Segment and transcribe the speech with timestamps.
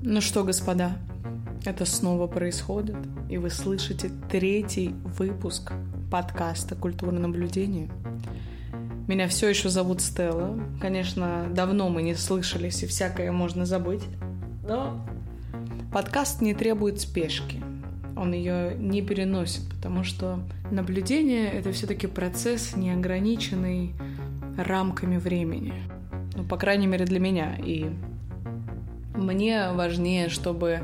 [0.00, 0.96] Ну что, господа,
[1.64, 2.96] это снова происходит,
[3.28, 5.72] и вы слышите третий выпуск
[6.08, 7.90] подкаста «Культура наблюдения».
[9.08, 10.56] Меня все еще зовут Стелла.
[10.80, 14.04] Конечно, давно мы не слышались, и всякое можно забыть.
[14.62, 15.04] Но
[15.92, 17.60] подкаст не требует спешки.
[18.16, 20.38] Он ее не переносит, потому что
[20.70, 23.94] наблюдение— это все-таки процесс, неограниченный
[24.56, 25.74] рамками времени.
[26.36, 27.56] Ну, по крайней мере, для меня.
[27.56, 27.90] И
[29.18, 30.82] мне важнее, чтобы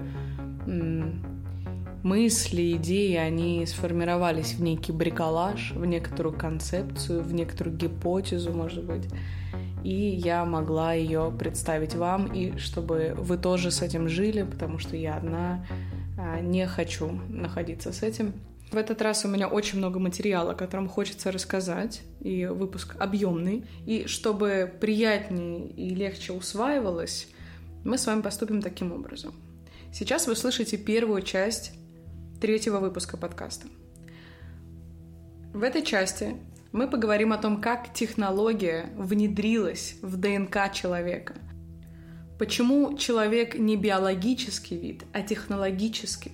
[2.04, 9.08] мысли, идеи, они сформировались в некий бриколаж, в некоторую концепцию, в некоторую гипотезу, может быть.
[9.82, 14.96] И я могла ее представить вам, и чтобы вы тоже с этим жили, потому что
[14.96, 15.66] я одна
[16.18, 18.32] а, не хочу находиться с этим.
[18.70, 23.64] В этот раз у меня очень много материала, о котором хочется рассказать, и выпуск объемный.
[23.86, 27.28] И чтобы приятнее и легче усваивалось,
[27.84, 29.34] мы с вами поступим таким образом.
[29.92, 31.72] Сейчас вы слышите первую часть
[32.40, 33.68] третьего выпуска подкаста.
[35.52, 36.34] В этой части
[36.72, 41.34] мы поговорим о том, как технология внедрилась в ДНК человека.
[42.38, 46.32] Почему человек не биологический вид, а технологический.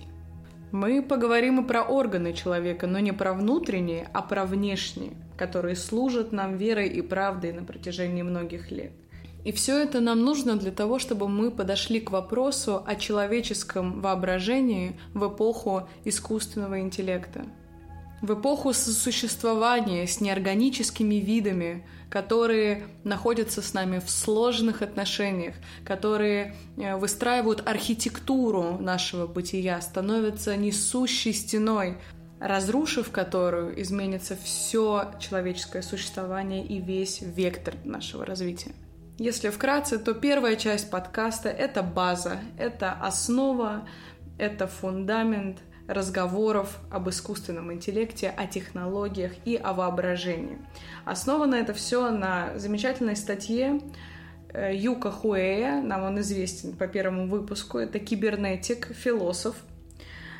[0.71, 6.31] Мы поговорим и про органы человека, но не про внутренние, а про внешние, которые служат
[6.31, 8.93] нам верой и правдой на протяжении многих лет.
[9.43, 14.99] И все это нам нужно для того, чтобы мы подошли к вопросу о человеческом воображении
[15.13, 17.45] в эпоху искусственного интеллекта.
[18.21, 26.95] В эпоху сосуществования с неорганическими видами, которые находятся с нами в сложных отношениях, которые э,
[26.97, 31.97] выстраивают архитектуру нашего бытия, становятся несущей стеной,
[32.39, 38.73] разрушив которую изменится все человеческое существование и весь вектор нашего развития.
[39.17, 43.87] Если вкратце, то первая часть подкаста— это база, это основа,
[44.37, 50.57] это фундамент разговоров об искусственном интеллекте, о технологиях и о воображении.
[51.05, 53.81] Основано это все на замечательной статье
[54.53, 59.55] э, Юка Хуэя, нам он известен по первому выпуску, это кибернетик, философ,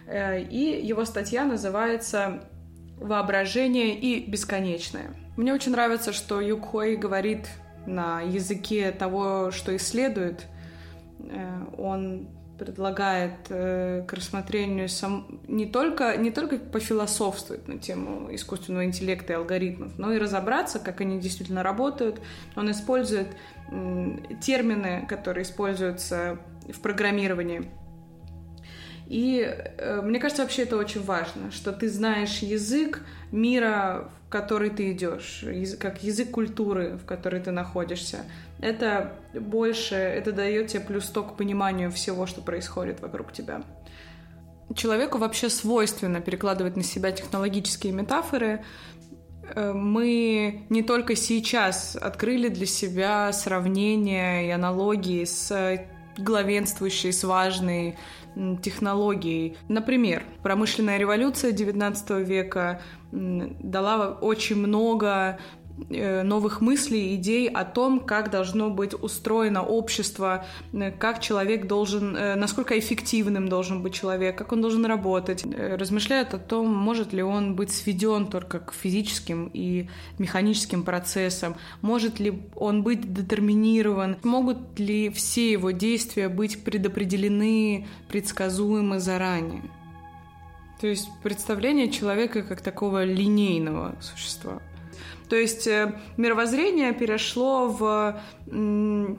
[0.07, 2.43] э, и его статья называется
[2.97, 5.13] «Воображение и бесконечное».
[5.37, 7.47] Мне очень нравится, что Юк Хуэй говорит
[7.85, 10.47] на языке того, что исследует.
[11.19, 15.41] Э, он предлагает э, к рассмотрению сам...
[15.47, 21.01] не, только, не только пофилософствовать на тему искусственного интеллекта и алгоритмов, но и разобраться, как
[21.01, 22.21] они действительно работают.
[22.55, 23.27] Он использует
[24.41, 26.37] термины, которые используются
[26.69, 27.71] в программировании.
[29.11, 33.01] И э, мне кажется, вообще это очень важно, что ты знаешь язык
[33.33, 35.43] мира, который ты идешь,
[35.81, 38.19] как язык культуры, в которой ты находишься.
[38.61, 43.63] Это больше, это дает тебе плюс 100 к пониманию всего, что происходит вокруг тебя.
[44.77, 48.63] Человеку вообще свойственно перекладывать на себя технологические метафоры.
[49.53, 55.51] Э, мы не только сейчас открыли для себя сравнения и аналогии с
[56.17, 57.97] главенствующей, с важной
[58.61, 59.57] технологией.
[59.67, 62.81] Например, промышленная революция XIX века
[63.11, 65.39] дала очень много
[65.89, 72.35] новых мыслей, идей о том, как должно быть устроено общество, э, как человек должен, э,
[72.35, 75.43] насколько эффективным должен быть человек, как он должен работать.
[75.45, 79.87] Размышляют о том, может ли он быть сведен только к физическим и
[80.17, 88.99] механическим процессам, может ли он быть детерминирован, могут ли все его действия быть предопределены, предсказуемы
[88.99, 89.63] заранее.
[90.79, 94.61] То есть представление человека как такого линейного существа.
[95.31, 98.21] То есть э, мировоззрение перешло в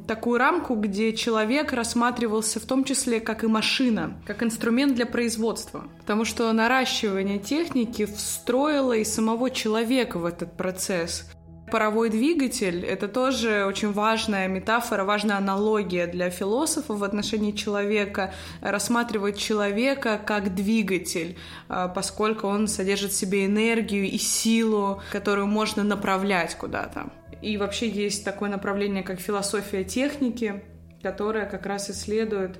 [0.06, 5.84] такую рамку, где человек рассматривался в том числе как и машина, как инструмент для производства.
[6.01, 11.31] Потому что наращивание техники встроило и самого человека в этот процесс
[11.72, 18.34] паровой двигатель— это тоже очень важная метафора, важная аналогия для философов в отношении человека.
[18.60, 21.39] Рассматривать человека как двигатель,
[21.69, 27.10] а, поскольку он содержит в себе энергию и силу, которую можно направлять куда-то.
[27.41, 30.63] И вообще есть такое направление, как философия техники,
[31.03, 32.59] которая как раз исследует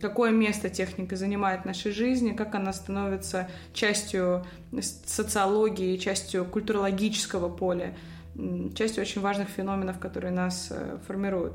[0.00, 4.44] какое место техника занимает в нашей жизни, как она становится частью
[4.80, 7.96] социологии, частью культурологического поля,
[8.74, 11.54] частью очень важных феноменов, которые нас э, формируют.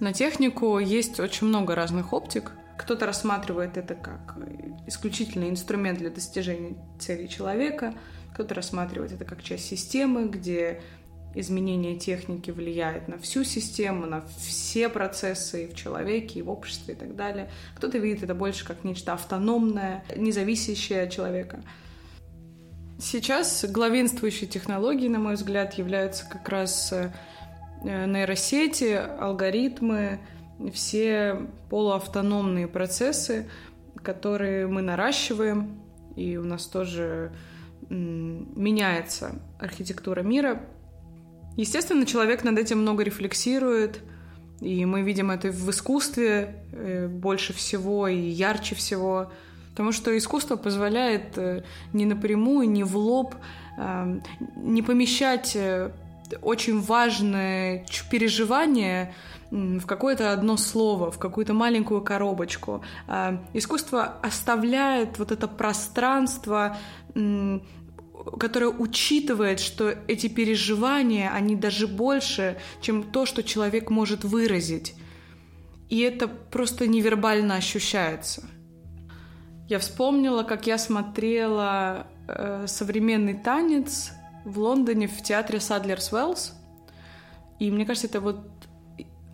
[0.00, 2.52] На технику есть очень много разных оптик.
[2.78, 4.36] Кто-то рассматривает это как
[4.86, 7.94] исключительный инструмент для достижения целей человека,
[8.32, 10.80] кто-то рассматривает это как часть системы, где
[11.34, 16.94] изменение техники влияет на всю систему, на все процессы и в человеке, и в обществе
[16.94, 17.50] и так далее.
[17.76, 21.62] Кто-то видит это больше как нечто автономное, независящее от человека.
[23.00, 27.12] Сейчас главенствующей технологией, на мой взгляд, являются как раз э,
[27.84, 30.18] нейросети, алгоритмы,
[30.72, 33.48] все полуавтономные процессы,
[34.02, 35.80] которые мы наращиваем,
[36.16, 37.32] и у нас тоже
[37.88, 40.62] меняется архитектура мира.
[41.58, 44.00] Естественно, человек над этим много рефлексирует,
[44.60, 49.32] и мы видим это в искусстве э, больше всего и ярче всего,
[49.70, 53.34] потому что искусство позволяет э, не напрямую, не в лоб,
[53.76, 54.20] э,
[54.54, 55.58] не помещать
[56.42, 59.12] очень важное переживание
[59.50, 62.82] в какое-то одно слово, в какую-то маленькую коробочку.
[63.54, 66.76] Искусство оставляет вот это пространство
[68.38, 74.94] которая учитывает, что эти переживания, они даже больше, чем то, что человек может выразить.
[75.88, 78.44] И это просто невербально ощущается.
[79.68, 84.12] Я вспомнила, как я смотрела э, современный танец
[84.44, 86.52] в Лондоне в театре Садлерс Уэллс.
[87.58, 88.40] И мне кажется, это вот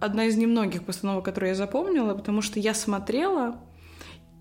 [0.01, 3.61] одна из немногих постановок, которые я запомнила, потому что я смотрела,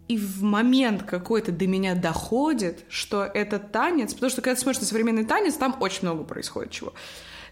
[0.07, 4.81] и в момент какой-то до меня доходит, что этот танец, потому что когда ты смотришь
[4.81, 6.93] на современный танец, там очень много происходит чего.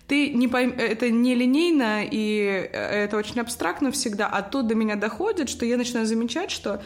[0.08, 0.72] Ты не пойм...
[0.72, 5.78] Это не линейно, и это очень абстрактно всегда, а тут до меня доходит, что я
[5.78, 6.84] начинаю замечать, что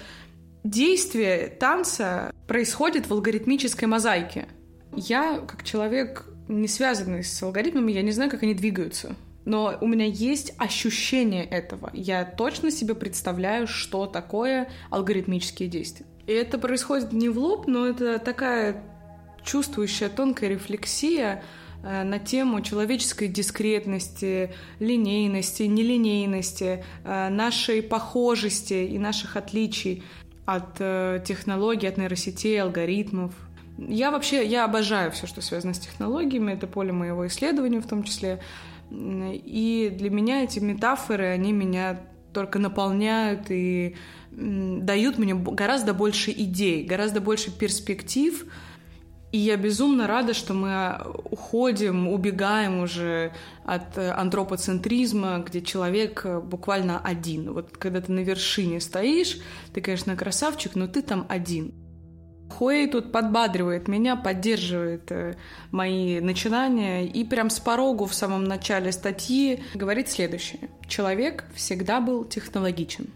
[0.63, 4.47] действие танца происходит в алгоритмической мозаике.
[4.95, 9.15] Я, как человек, не связанный с алгоритмами, я не знаю, как они двигаются
[9.45, 11.89] но у меня есть ощущение этого.
[11.93, 16.05] Я точно себе представляю, что такое алгоритмические действия.
[16.27, 18.83] И это происходит не в лоб, но это такая
[19.43, 21.43] чувствующая тонкая рефлексия
[21.83, 30.03] э, на тему человеческой дискретности, линейности, нелинейности, э, нашей похожести и наших отличий
[30.45, 33.33] от э, технологий, от нейросетей, алгоритмов.
[33.77, 38.03] Я вообще, я обожаю все, что связано с технологиями, это поле моего исследования в том
[38.03, 38.41] числе.
[38.91, 42.01] И для меня эти метафоры, они меня
[42.33, 43.95] только наполняют и
[44.31, 48.45] дают мне гораздо больше идей, гораздо больше перспектив.
[49.31, 50.97] И я безумно рада, что мы
[51.29, 53.33] уходим, убегаем уже
[53.65, 57.51] от антропоцентризма, где человек буквально один.
[57.51, 59.39] Вот когда ты на вершине стоишь,
[59.73, 61.73] ты, конечно, красавчик, но ты там один.
[62.49, 65.35] Хуэй тут подбадривает меня, поддерживает э,
[65.71, 70.69] мои начинания и прям с порогу в самом начале статьи говорит следующее.
[70.87, 73.07] Человек всегда был технологичен.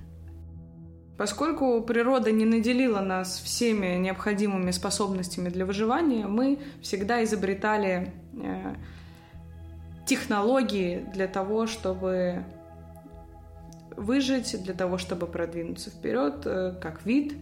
[1.18, 8.76] Поскольку природа не наделила нас всеми необходимыми способностями для выживания, мы всегда изобретали э,
[10.06, 12.46] технологии для того, чтобы
[13.96, 17.36] выжить, для того, чтобы продвинуться вперед э, как вид.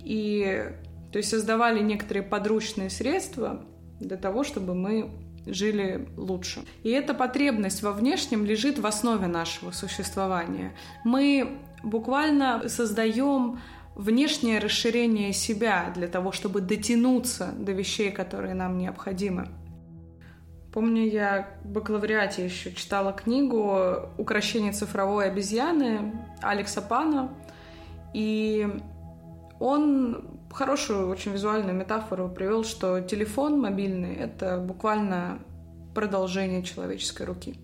[0.00, 0.64] И
[1.12, 3.64] то есть создавали некоторые подручные средства
[3.98, 5.10] для того, чтобы мы
[5.46, 6.62] жили лучше.
[6.82, 10.74] И эта потребность во внешнем лежит в основе нашего существования.
[11.04, 13.60] Мы буквально создаем
[13.96, 19.48] внешнее расширение себя для того, чтобы дотянуться до вещей, которые нам необходимы.
[20.72, 27.34] Помню, я в бакалавриате еще читала книгу «Укращение цифровой обезьяны» Алекса Пана,
[28.14, 28.68] и
[29.58, 35.38] он хорошую, очень визуальную метафору привел, что телефон мобильный— это буквально
[35.94, 37.58] продолжение человеческой руки.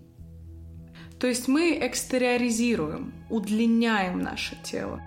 [1.19, 5.01] То есть мы экстериоризируем, удлиняем наше тело.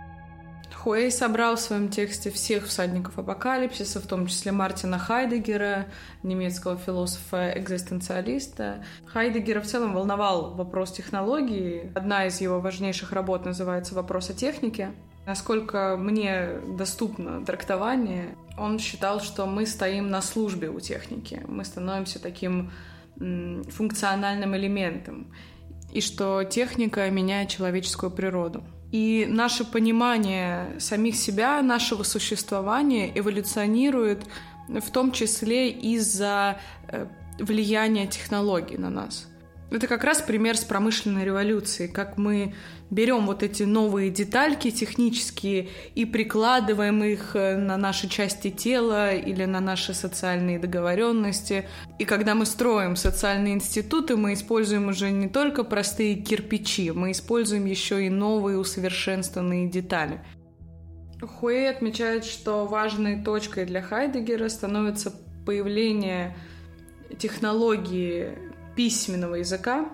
[0.74, 5.86] Хуэй собрал в своем тексте всех всадников апокалипсиса, в том числе Мартина Хайдегера,
[6.22, 8.82] немецкого философа-экзистенциалиста.
[9.04, 11.92] Хайдегера в целом волновал вопрос технологии.
[11.94, 14.92] Одна из его важнейших работ называется «Вопрос о технике».
[15.30, 22.18] Насколько мне доступно трактование, он считал, что мы стоим на службе у техники, мы становимся
[22.20, 22.72] таким
[23.16, 25.32] функциональным элементом,
[25.92, 28.64] и что техника меняет человеческую природу.
[28.90, 34.26] И наше понимание самих себя, нашего существования эволюционирует
[34.66, 36.58] в том числе из-за
[36.88, 37.06] э,
[37.38, 39.29] влияния технологий на нас.
[39.70, 42.54] Это как раз пример с промышленной революцией, как мы
[42.90, 49.44] берем вот эти новые детальки технические и прикладываем их э, на наши части тела или
[49.44, 51.68] на наши социальные договоренности.
[52.00, 57.64] И когда мы строим социальные институты, мы используем уже не только простые кирпичи, мы используем
[57.66, 60.20] еще и новые усовершенствованные детали.
[61.22, 65.14] Хуэй отмечает, что важной точкой для Хайдегера становится
[65.46, 66.36] появление
[67.18, 68.49] технологии
[68.80, 69.90] письменного языка,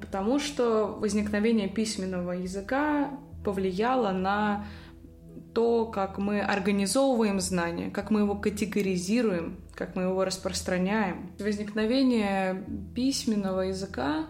[0.00, 3.10] потому что возникновение письменного языка
[3.44, 4.66] повлияло на
[5.52, 11.32] то, как мы организовываем знания, как мы его категоризируем, как мы его распространяем.
[11.40, 12.64] Возникновение
[12.94, 14.26] письменного языка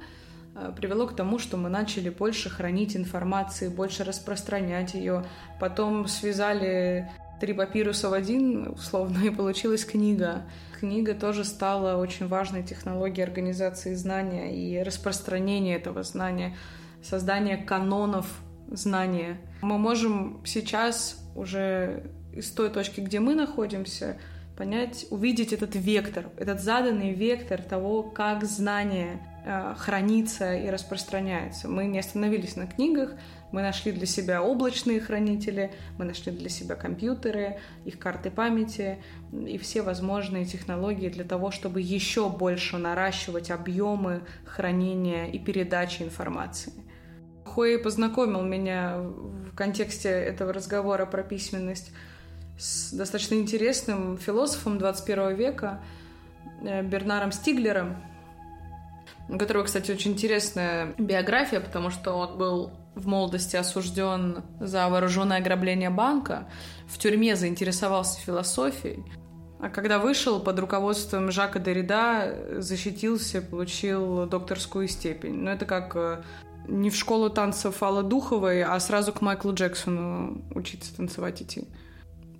[0.55, 5.27] э, привело к тому, что мы начали больше хранить информации, больше распространять ее.
[5.61, 10.45] Потом связали три папируса в один, условно, и получилась книга.
[10.81, 16.57] Книга тоже стала очень важной технологией организации знания и распространения этого знания,
[17.03, 18.27] создания канонов
[18.71, 19.39] знания.
[19.61, 24.17] Мы можем сейчас уже из той точки, где мы находимся,
[24.57, 29.21] понять, увидеть этот вектор, этот заданный вектор того, как знание
[29.79, 31.69] хранится и распространяется.
[31.69, 33.15] Мы не остановились на книгах,
[33.53, 39.59] мы нашли для себя облачные хранители, мы нашли для себя компьютеры, их карты памяти и
[39.59, 46.73] все возможные технологии для того, чтобы еще больше наращивать объемы хранения и передачи информации.
[47.45, 51.93] Хуэй познакомил меня в контексте этого разговора про письменность
[52.57, 55.81] с достаточно интересным философом 21 века
[56.63, 57.97] э, Бернаром Стиглером,
[59.33, 65.39] у которого, кстати, очень интересная биография, потому что он был в молодости осужден за вооруженное
[65.39, 66.49] ограбление банка,
[66.89, 69.05] в тюрьме заинтересовался философией,
[69.61, 75.35] а когда вышел под руководством Жака Derrida, защитился, получил докторскую степень.
[75.35, 76.23] Но это как э,
[76.67, 81.69] не в школу танцев Аллы Духовой, а сразу к Майклу Джексону учиться танцевать идти.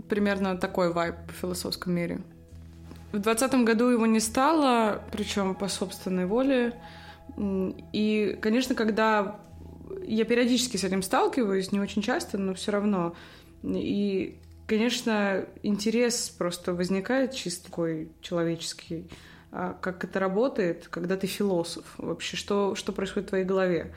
[0.09, 2.23] Примерно такой вайб в философском мире.
[3.13, 6.75] В двадцатом году его не стало, причем по собственной воле.
[7.39, 9.41] И, конечно, когда
[10.05, 13.15] я периодически с этим сталкиваюсь, не очень часто, но все равно.
[13.63, 19.09] И, конечно, интерес просто возникает чисто такой человеческий.
[19.53, 21.85] А как это работает, когда ты философ?
[21.99, 23.93] Вообще, что, что происходит в твоей голове?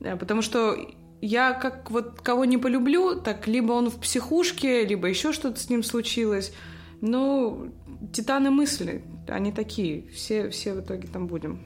[0.00, 0.74] Э, потому что
[1.20, 5.68] я как вот кого не полюблю, так либо он в психушке, либо еще что-то с
[5.68, 6.54] ним случилось.
[7.02, 7.72] Ну,
[8.12, 11.60] титаны мысли, они такие, все, все в итоге там будем.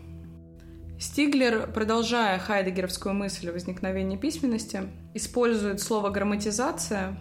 [0.99, 7.19] Стиглер, продолжая хайдегеровскую мысль о возникновении письменности, использует слово «грамматизация»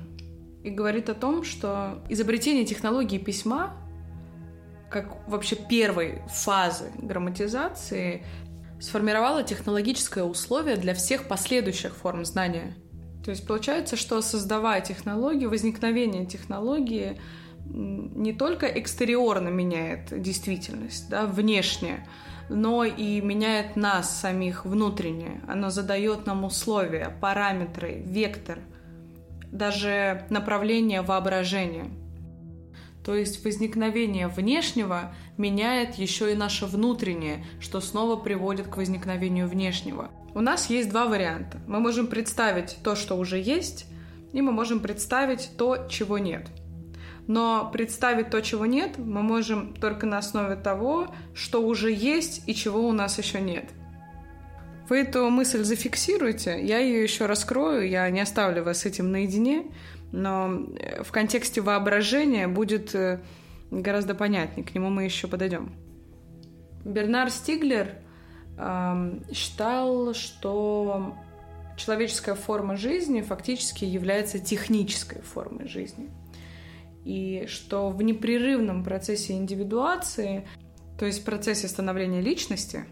[0.63, 3.75] и говорит о том, что изобретение технологии письма
[4.89, 8.23] как вообще первой фазы грамматизации
[8.79, 12.75] сформировало технологическое условие для всех последующих форм знания.
[13.25, 17.19] То есть получается, что создавая технологию, возникновение технологии
[17.65, 22.07] не только экстериорно меняет действительность, да, внешне,
[22.49, 25.41] но и меняет нас самих внутренне.
[25.47, 28.59] Оно задает нам условия, параметры, вектор,
[29.51, 31.85] даже направление воображения–
[33.03, 40.09] то есть возникновение внешнего меняет еще и наше внутреннее, что снова приводит к возникновению внешнего.
[40.33, 41.59] У нас есть два варианта.
[41.67, 43.85] Мы можем представить то, что уже есть,
[44.31, 46.47] и мы можем представить то, чего нет.
[47.27, 52.53] Но представить то, чего нет, мы можем только на основе того, что уже есть и
[52.53, 53.65] чего у нас еще нет.
[54.89, 59.65] Вы эту мысль зафиксируете, я ее еще раскрою, я не оставлю вас с этим наедине
[60.13, 63.19] но э, в контексте воображения будет э,
[63.71, 65.73] гораздо понятнее, к нему мы еще подойдем.
[66.85, 67.95] Бернар Стиглер
[68.57, 71.15] э, считал, что
[71.75, 76.11] человеческая форма жизни фактически является технической формой жизни.
[77.05, 80.47] И что в непрерывном процессе индивидуации,
[80.97, 82.85] то есть в процессе становления личности,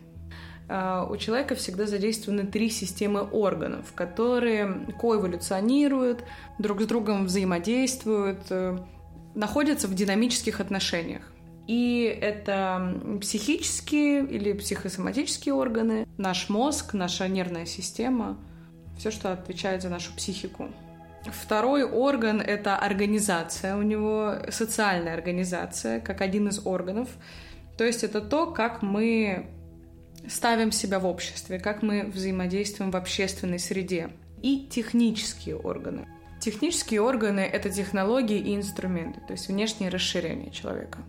[0.68, 6.24] а, у человека всегда задействованы три системы органов, которые коэволюционируют,
[6.60, 8.78] друг с другом взаимодействуют, э,
[9.36, 11.32] находятся в динамических отношениях.
[11.68, 18.38] И это психические или психосоматические органы, наш мозг, наша нервная система,
[18.98, 20.70] все, что отвечает за нашу психику.
[21.26, 27.10] Второй орган— это организация, у него социальная организация, как один из органов.
[27.78, 29.48] То есть это то, как мы
[30.28, 34.10] ставим себя в обществе, как мы взаимодействуем в общественной среде.
[34.42, 36.08] И технические органы.
[36.40, 41.00] Технические органы— это технологии и инструменты, то есть внешнее расширение человека.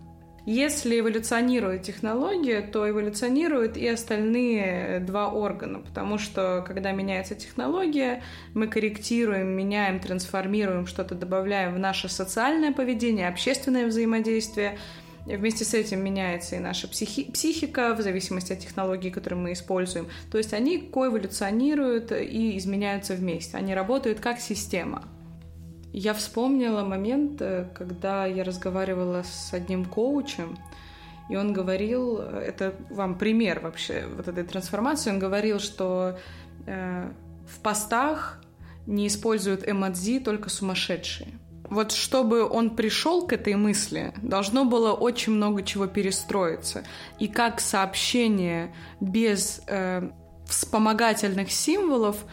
[0.45, 8.23] Если эволюционирует технология, то эволюционируют и остальные два органа, потому что когда меняется технология,
[8.53, 14.77] мы корректируем, меняем, трансформируем, что-то добавляем в наше социальное поведение, общественное взаимодействие—
[15.25, 20.09] Вместе с этим меняется и наша психи- психика в зависимости от технологий, которые мы используем.
[20.29, 23.55] То есть они коэволюционируют и изменяются вместе.
[23.55, 25.03] Они работают как система.
[25.93, 30.57] Я вспомнила момент, э, когда я разговаривала с одним коучем,
[31.29, 36.17] И он говорил, это вам пример вообще вот этой трансформации, он говорил, что
[36.67, 37.11] э,
[37.47, 38.41] в постах
[38.85, 41.39] не используют эмодзи только сумасшедшие.
[41.69, 46.83] Вот чтобы он пришел к этой мысли, должно было очень много чего перестроиться.
[47.19, 50.09] И как сообщение без э,
[50.45, 52.25] вспомогательных символов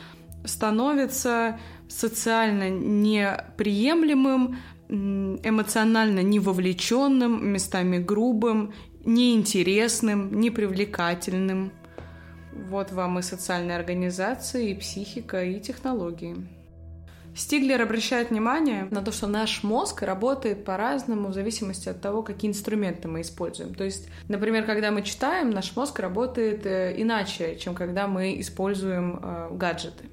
[0.44, 4.56] становится социально неприемлемым,
[4.88, 8.72] эмоционально невовлеченным, местами грубым,
[9.04, 11.72] неинтересным, непривлекательным.
[12.52, 16.36] Вот вам и социальная организация, и психика, и технологии.
[17.34, 22.50] Стиглер обращает внимание на то, что наш мозг работает по-разному в зависимости от того, какие
[22.50, 23.74] инструменты мы используем.
[23.74, 29.20] То есть, например, когда мы читаем, наш мозг работает э, иначе, чем когда мы используем
[29.22, 30.06] э, гаджеты.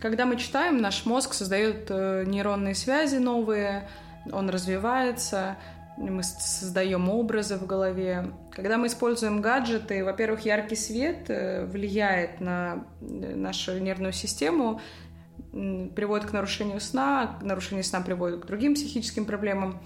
[0.00, 3.88] Когда мы читаем, наш мозг создает э, нейронные связи новые,
[4.30, 5.56] он развивается,
[5.96, 8.32] мы создаем образы в голове.
[8.52, 14.80] Когда мы используем гаджеты, во-первых, яркий свет э, влияет на э, нашу нервную систему,
[15.50, 19.80] приводит к нарушению сна, нарушение сна приводит к другим психическим проблемам.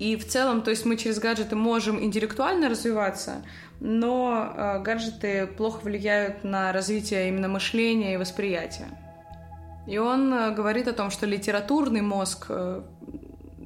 [0.00, 3.42] И в целом, то есть мы через гаджеты можем интеллектуально развиваться,
[3.80, 8.88] но э, гаджеты плохо влияют на развитие именно мышления и восприятия.
[9.86, 12.80] И он э, говорит о том, что литературный мозг э,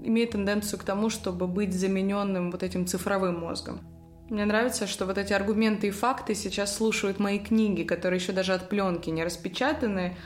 [0.03, 3.79] имеет тенденцию к тому, чтобы быть замененным вот этим цифровым мозгом.
[4.29, 8.55] Мне нравится, что вот эти аргументы и факты сейчас слушают мои книги, которые еще даже
[8.55, 10.17] от пленки не распечатаны,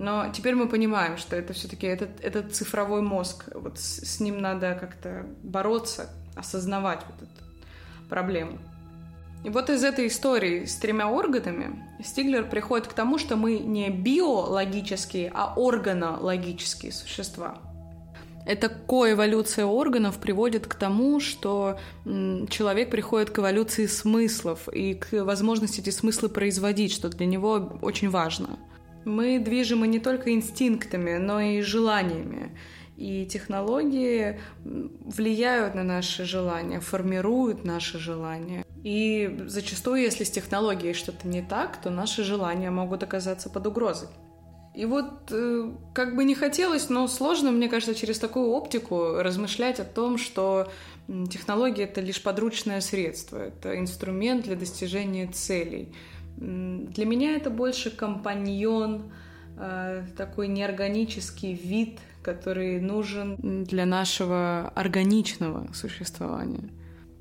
[0.00, 4.40] но теперь мы понимаем, что это все-таки этот, этот цифровой мозг, вот с, с ним
[4.40, 8.58] надо как-то бороться, осознавать вот эту проблему.
[9.44, 13.90] И вот из этой истории с тремя органами Стиглер приходит к тому, что мы не
[13.90, 17.58] биологические, а органологические существа.
[18.46, 25.80] Эта коэволюция органов приводит к тому, что человек приходит к эволюции смыслов и к возможности
[25.80, 28.58] эти смыслы производить, что для него очень важно.
[29.04, 32.56] Мы движимы не только инстинктами, но и желаниями.
[32.96, 38.64] И технологии влияют на наши желания, формируют наши желания.
[38.84, 44.08] И зачастую, если с технологией что-то не так, то наши желания могут оказаться под угрозой.
[44.74, 49.80] И вот э, как бы не хотелось, но сложно, мне кажется, через такую оптику размышлять
[49.80, 50.70] о том, что
[51.28, 55.92] технология— это лишь подручное средство, это инструмент для достижения целей.
[56.36, 59.12] Для меня это больше компаньон,
[59.56, 66.70] э, такой неорганический вид, который нужен для нашего органичного существования.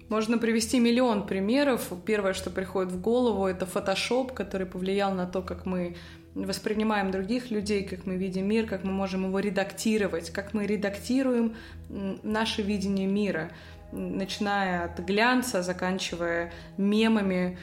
[0.09, 1.91] Можно привести миллион примеров.
[2.05, 5.95] Первое, что приходит в голову, это фотошоп, который повлиял на то, как мы
[6.33, 11.55] воспринимаем других людей, как мы видим мир, как мы можем его редактировать, как мы редактируем
[12.23, 13.51] наше видение мира,
[13.91, 17.57] начиная от глянца, заканчивая мемами,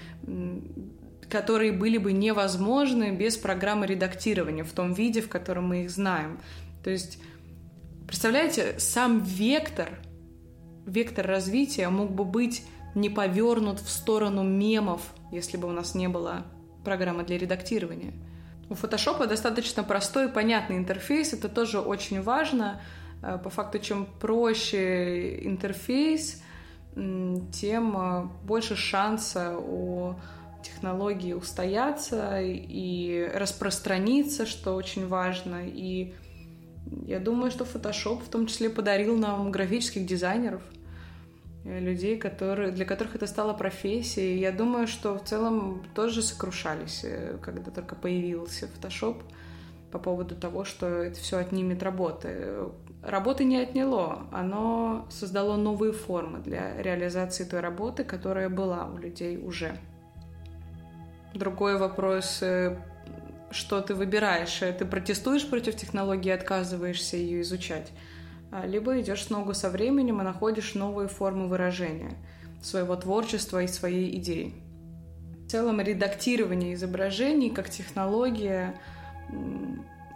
[1.28, 6.40] которые были бы невозможны без программы редактирования в том виде, в котором мы их знаем.
[6.84, 7.18] То есть,
[8.06, 9.88] представляете, сам вектор
[10.86, 16.08] вектор развития мог бы быть не повернут в сторону мемов, если бы у нас не
[16.08, 16.46] было
[16.84, 18.14] программы для редактирования.
[18.70, 22.80] У Photoshop достаточно простой и понятный интерфейс, это тоже очень важно.
[23.22, 26.42] Э, по факту, чем проще интерфейс,
[26.94, 30.14] тем э, больше шанса у
[30.66, 35.62] технологии устояться и распространиться, что очень важно.
[35.66, 36.14] И
[37.06, 40.62] я думаю, что Photoshop в том числе подарил нам графических дизайнеров–
[41.66, 44.38] Э, людей, которые, для которых это стало профессией.
[44.38, 49.22] Я думаю, что в целом тоже сокрушались, э, когда только появился Photoshop
[49.90, 52.54] по поводу того, что это все отнимет работы.
[53.02, 59.36] Работы не отняло, оно создало новые формы для реализации той работы, которая была у людей
[59.36, 59.76] уже.
[61.36, 62.78] Другой вопрос, э,
[63.50, 64.58] что ты выбираешь?
[64.78, 67.92] Ты протестуешь против технологии, отказываешься ее изучать?
[68.50, 72.14] А, либо идешь с ногу со временем и находишь новые формы выражения
[72.62, 74.54] своего творчества и своей идеи.
[75.46, 78.74] В целом редактирование изображений как технология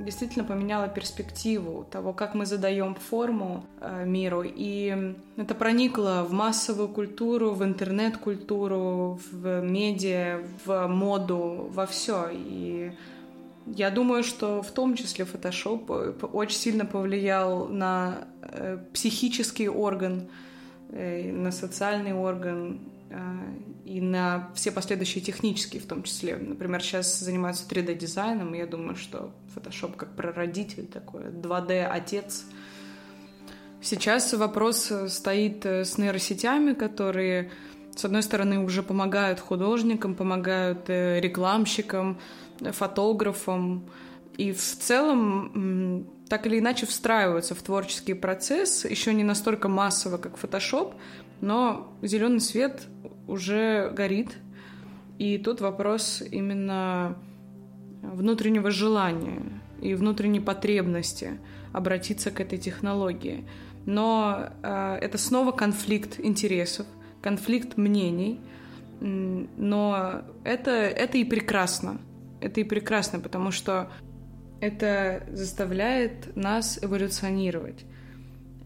[0.04, 4.42] действительно поменяла перспективу того, как мы задаем форму э, миру.
[4.44, 12.28] И это проникло в массовую культуру, в интернет-культуру, в медиа, в моду, во все.
[12.32, 12.92] И
[13.66, 20.28] я думаю, что в том числе Photoshop э, очень сильно повлиял на э, психический орган,
[20.90, 22.80] э, на социальный орган
[23.84, 26.36] и на все последующие технические в том числе.
[26.36, 32.44] Например, сейчас занимаются 3D-дизайном, и я думаю, что Photoshop как прародитель такой, 2D-отец
[33.82, 37.50] Сейчас вопрос стоит с нейросетями, которые,
[37.96, 42.20] с одной стороны, уже помогают художникам, помогают э, рекламщикам,
[42.60, 43.88] фотографам,
[44.36, 50.36] и в целом так или иначе встраиваются в творческий процесс, еще не настолько массово, как
[50.36, 50.94] Photoshop,
[51.40, 52.86] но зеленый свет
[53.26, 54.36] уже горит.
[55.18, 57.16] И тут вопрос именно
[58.02, 59.42] внутреннего желания
[59.80, 61.38] и внутренней потребности
[61.72, 63.46] обратиться к этой технологии.
[63.86, 66.86] Но э, это снова конфликт интересов,
[67.22, 68.40] конфликт мнений,
[69.00, 72.00] но это, это и прекрасно.
[72.40, 73.90] Это и прекрасно, потому что
[74.60, 77.84] это заставляет нас эволюционировать.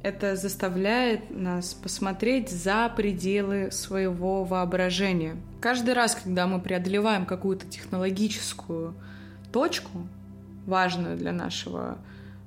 [0.05, 5.35] Это заставляет нас посмотреть за пределы своего воображения.
[5.63, 8.95] Каждый раз, когда мы преодолеваем какую-то технологическую
[9.51, 10.07] точку,
[10.67, 11.97] важную для нашего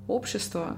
[0.08, 0.78] общества,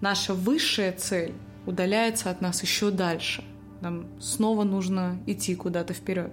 [0.00, 1.34] наша высшая цель
[1.66, 3.44] удаляется от нас еще дальше.
[3.80, 6.32] Нам снова нужно идти куда-то вперед.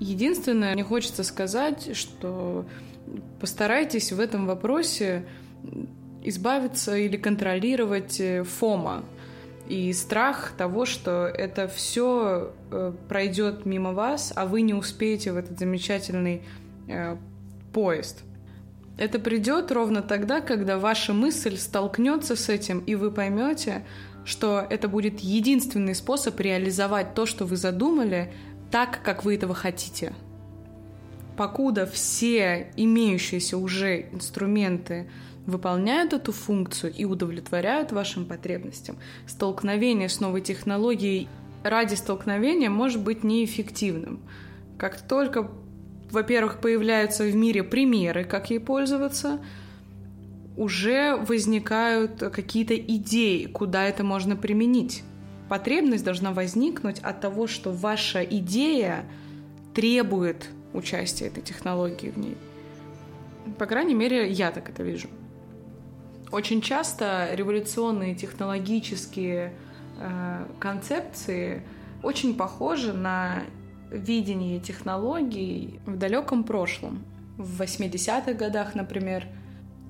[0.00, 2.66] Единственное, мне хочется сказать, что
[3.38, 5.24] постарайтесь в этом вопросе
[6.22, 9.04] избавиться или контролировать э, фома
[9.68, 15.36] и страх того, что это все э, пройдет мимо вас, а вы не успеете в
[15.36, 16.42] этот замечательный
[16.88, 17.16] э,
[17.72, 18.22] поезд.
[18.98, 23.84] Это придет ровно тогда, когда ваша мысль столкнется с этим, и вы поймете,
[24.24, 28.32] что это будет единственный способ реализовать то, что вы задумали,
[28.70, 30.12] так, как вы этого хотите.
[31.36, 35.08] Покуда все имеющиеся уже инструменты
[35.46, 41.28] выполняют эту функцию и удовлетворяют вашим потребностям, столкновение с новой технологией
[41.62, 44.20] ради столкновения может быть неэффективным.
[44.78, 45.50] Как только,
[46.10, 49.40] во-первых, появляются в мире примеры, как ей пользоваться,
[50.56, 55.02] уже возникают какие-то идеи, куда это можно применить
[55.52, 59.04] потребность должна возникнуть от того, что ваша идея
[59.74, 62.38] требует участия этой технологии в ней.
[63.58, 65.08] По крайней мере, я так это вижу.
[66.32, 69.52] Очень часто революционные технологические
[69.98, 71.62] э, концепции
[72.02, 73.42] очень похожи на
[73.90, 77.04] видение технологий в далеком прошлом,
[77.36, 79.26] в 80-х годах, например.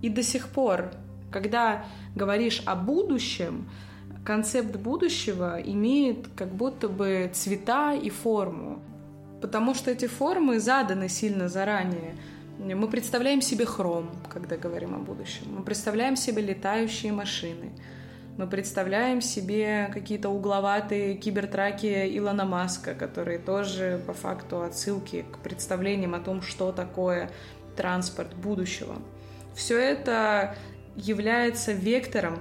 [0.03, 0.91] И до сих пор,
[1.31, 1.85] когда
[2.17, 3.69] говоришь о будущем,
[4.25, 8.83] концепт будущего имеет как будто бы цвета и форму,
[9.41, 12.17] потому что эти формы заданы сильно заранее.
[12.59, 15.47] Мы представляем себе хром, когда говорим о будущем.
[15.57, 17.73] Мы представляем себе летающие машины.
[18.39, 26.15] Мы представляем себе какие-то угловатые кибертраки Илона Маска, которые тоже по факту отсылки к представлениям
[26.15, 27.31] о том, что такое
[27.77, 28.97] транспорт будущего.
[29.55, 30.55] Все это
[30.97, 32.39] является вектором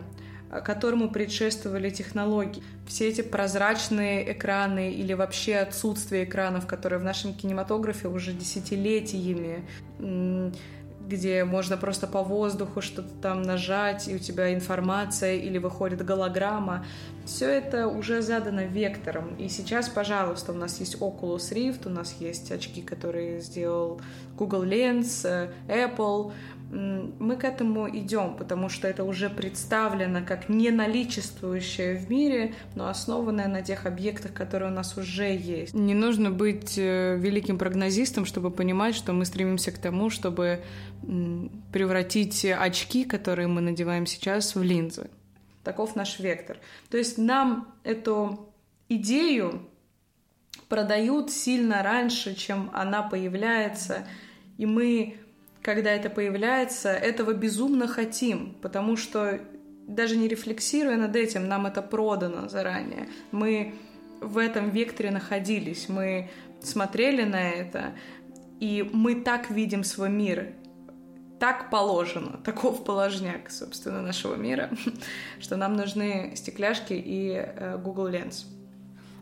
[0.59, 2.61] которому предшествовали технологии.
[2.85, 9.63] Все эти прозрачные экраны или вообще отсутствие экранов, которые в нашем кинематографе уже десятилетиями
[11.11, 16.85] где можно просто по воздуху что-то там нажать, и у тебя информация или выходит голограмма.
[17.25, 19.35] Все это уже задано вектором.
[19.35, 23.99] И сейчас, пожалуйста, у нас есть Oculus Rift, у нас есть очки, которые сделал
[24.37, 26.31] Google Lens, э, Apple,
[26.71, 32.87] мы к этому идем, потому что это уже представлено как не наличествующее в мире, но
[32.87, 35.73] основанное на тех объектах, которые у нас уже есть.
[35.73, 40.63] Не нужно быть э, великим прогнозистом, чтобы понимать, что мы стремимся к тому, чтобы
[41.71, 45.09] превратить очки, которые мы надеваем сейчас, в линзы.
[45.63, 46.57] Таков наш вектор.
[46.89, 48.53] То есть нам эту
[48.87, 49.67] идею
[50.69, 54.07] продают сильно раньше, чем она появляется,
[54.57, 55.17] и мы
[55.61, 59.39] когда это появляется, этого безумно хотим, потому что
[59.87, 63.09] даже не рефлексируя над этим, нам это продано заранее.
[63.31, 63.75] Мы
[64.19, 66.29] в этом векторе находились, мы
[66.61, 67.93] смотрели на это,
[68.59, 70.53] и мы так видим свой мир,
[71.39, 74.69] так положено, таков положняк, собственно, нашего мира,
[75.39, 78.45] что нам нужны стекляшки и э, Google Lens.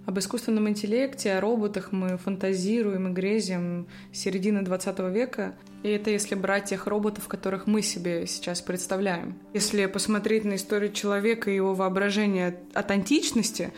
[0.10, 5.54] Об искусственном интеллекте, о роботах мы фантазируем и грезим середины 20 века.
[5.84, 9.38] И это если брать тех роботов, которых мы себе сейчас представляем.
[9.54, 13.72] Если посмотреть на историю человека и его воображение от античности,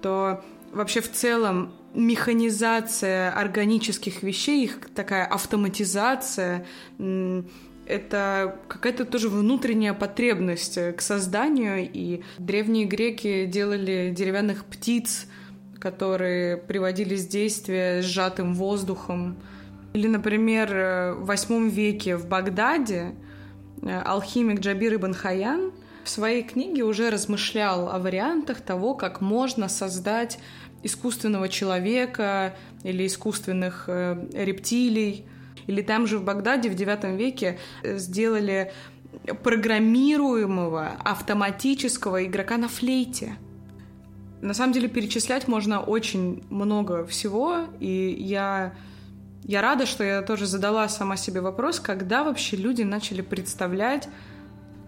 [0.00, 0.42] то
[0.72, 6.64] вообще в целом механизация органических вещей, их такая автоматизация,
[7.86, 11.86] это какая-то тоже внутренняя потребность к созданию.
[11.92, 15.26] И древние греки делали деревянных птиц,
[15.84, 19.36] которые приводились в действие сжатым воздухом.
[19.92, 20.70] Или, например,
[21.18, 23.14] в восьмом веке в Багдаде
[23.82, 29.68] э, алхимик Джабир Ибн Хаян в своей книге уже размышлял о вариантах того, как можно
[29.68, 30.38] создать
[30.82, 35.26] искусственного человека или искусственных э, рептилий.
[35.66, 38.72] Или там же в Багдаде в IX веке э, сделали
[39.42, 43.36] программируемого автоматического игрока на флейте.
[44.44, 48.74] На самом деле перечислять можно очень много всего, и я,
[49.42, 54.06] я рада, что я тоже задала сама себе вопрос, когда вообще люди начали представлять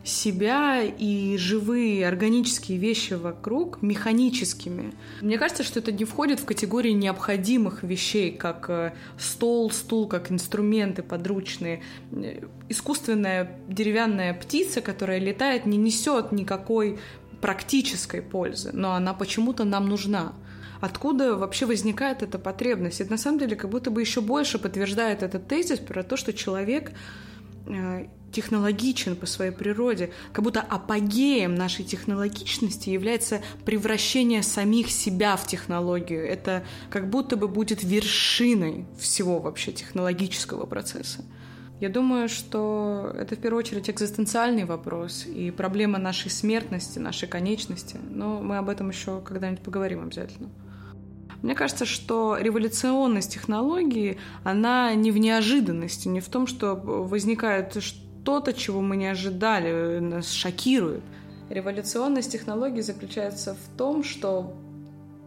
[0.05, 4.93] себя и живые органические вещи вокруг механическими.
[5.23, 10.31] Мне кажется, что это не входит в категории необходимых вещей, как э, стол, стул, как
[10.31, 11.83] инструменты подручные.
[12.69, 16.99] Искусственная деревянная птица, которая летает, не несет никакой
[17.41, 20.33] практической пользы, но она почему-то нам нужна.
[20.81, 23.01] Откуда вообще возникает эта потребность?
[23.01, 26.33] Это на самом деле как будто бы еще больше подтверждает этот тезис про то, что
[26.33, 26.93] человек
[27.67, 35.47] э, технологичен по своей природе, как будто апогеем нашей технологичности является превращение самих себя в
[35.47, 36.27] технологию.
[36.27, 41.25] Это как будто бы будет вершиной всего вообще технологического процесса.
[41.79, 47.99] Я думаю, что это в первую очередь экзистенциальный вопрос и проблема нашей смертности, нашей конечности.
[48.11, 50.49] Но мы об этом еще когда-нибудь поговорим обязательно.
[51.43, 58.55] Мне кажется, что революционность технологии, она не в неожиданности, не в том, что возникает что-то,
[58.55, 61.03] чего мы не ожидали, нас шокирует.
[61.51, 64.55] Революционность технологий заключается в том, что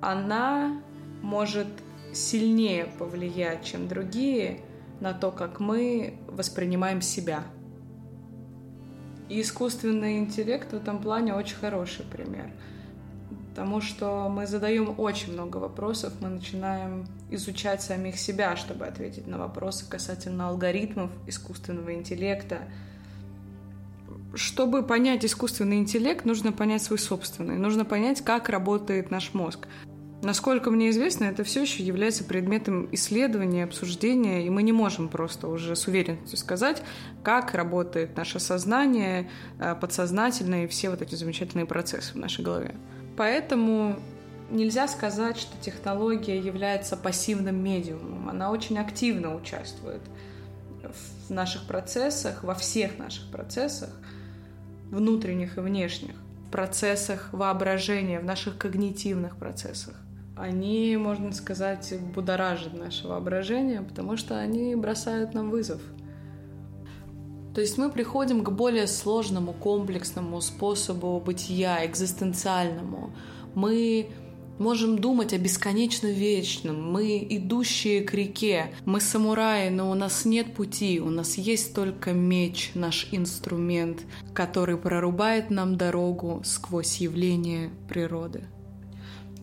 [0.01, 0.81] она
[1.21, 1.67] может
[2.11, 4.61] сильнее повлиять, чем другие,
[4.99, 7.43] на то, как мы воспринимаем себя.
[9.29, 12.51] И искусственный интеллект в этом плане очень хороший пример.
[13.49, 19.37] Потому что мы задаем очень много вопросов, мы начинаем изучать самих себя, чтобы ответить на
[19.37, 22.59] вопросы касательно алгоритмов искусственного интеллекта.
[24.33, 29.67] Чтобы понять искусственный интеллект, нужно понять свой собственный, нужно понять, как работает наш мозг.
[30.21, 35.47] Насколько мне известно, это все еще является предметом исследования, обсуждения, и мы не можем просто
[35.47, 36.83] уже с уверенностью сказать,
[37.23, 39.29] как работает наше сознание,
[39.59, 42.75] э, подсознательное и все вот эти замечательные процессы в нашей голове.
[43.15, 43.97] Поэтому
[44.49, 48.27] нельзя сказать, что технология является пассивным медиумом.
[48.27, 50.01] Она очень активно участвует
[51.29, 53.91] в наших процессах, во всех наших процессах,
[54.91, 56.15] внутренних и внешних,
[56.51, 59.95] процессах воображения, в наших когнитивных процессах
[60.39, 65.81] они, можно сказать, будоражат наше воображение, потому что они бросают нам вызов.
[67.53, 73.11] То есть мы приходим к более сложному, комплексному способу бытия, экзистенциальному.
[73.53, 74.09] Мы
[74.59, 76.91] можем думать о бесконечно вечном.
[76.91, 78.71] Мы идущие к реке.
[78.85, 81.01] Мы самураи, но у нас нет пути.
[81.01, 88.43] У нас есть только меч, наш инструмент, который прорубает нам дорогу сквозь явления природы.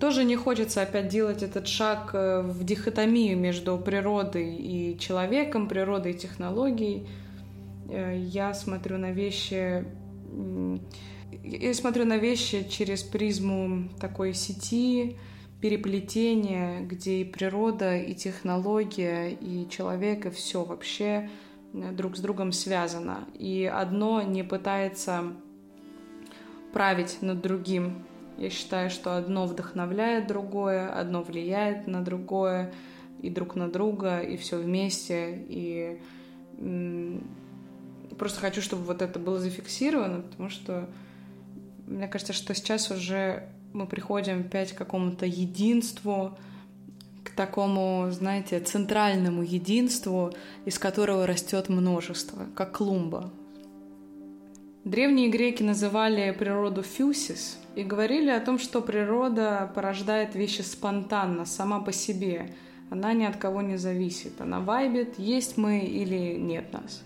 [0.01, 6.13] Тоже не хочется опять делать этот шаг э, в дихотомию между природой и человеком, природой
[6.13, 7.09] и технологией.
[7.89, 9.85] Э, я смотрю на вещи
[11.43, 15.17] я смотрю на вещи через призму такой сети,
[15.61, 21.31] переплетения, где и природа, и технология, и человек, и все вообще
[21.73, 23.27] э, друг с другом связано.
[23.39, 25.33] И одно не пытается
[26.73, 28.05] править над другим.
[28.39, 32.73] Я считаю, что одно вдохновляет другое, одно влияет на другое,
[33.23, 35.45] и друг на друга, и все вместе.
[35.49, 36.01] И
[38.19, 40.89] просто хочу, чтобы вот это было зафиксировано, потому что
[41.87, 46.37] мне кажется, что сейчас уже мы приходим опять к какому-то единству,
[47.25, 50.33] к такому, знаете, центральному единству,
[50.65, 53.31] из которого растет множество, как клумба.
[54.85, 61.81] Древние греки называли природу фюсис и говорили о том, что природа порождает вещи спонтанно, сама
[61.81, 62.55] по себе.
[62.91, 64.41] Она ни от кого не зависит.
[64.41, 67.03] Она вайбит, есть мы или нет нас.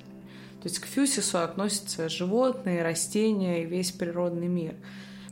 [0.63, 4.77] То есть к фюсису относятся животные, растения и весь природный мир.